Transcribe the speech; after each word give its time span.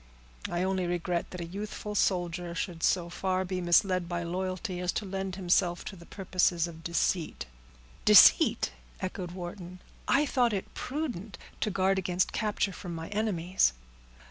"I 0.49 0.63
only 0.63 0.87
regret 0.87 1.29
that 1.29 1.41
a 1.41 1.45
youthful 1.45 1.93
soldier 1.93 2.55
should 2.55 2.81
so 2.81 3.07
far 3.07 3.45
be 3.45 3.61
misled 3.61 4.09
by 4.09 4.23
loyalty 4.23 4.79
as 4.79 4.91
to 4.93 5.05
lend 5.05 5.35
himself 5.35 5.85
to 5.85 5.95
the 5.95 6.07
purposes 6.07 6.67
of 6.67 6.83
deceit." 6.83 7.45
"Deceit!" 8.03 8.71
echoed 8.99 9.33
Wharton. 9.33 9.79
"I 10.07 10.25
thought 10.25 10.53
it 10.53 10.73
prudent 10.73 11.37
to 11.59 11.69
guard 11.69 11.99
against 11.99 12.33
capture 12.33 12.73
from 12.73 12.95
my 12.95 13.09
enemies." 13.09 13.73